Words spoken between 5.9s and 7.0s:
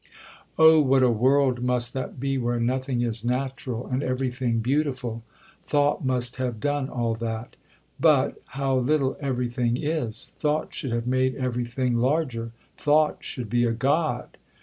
must have done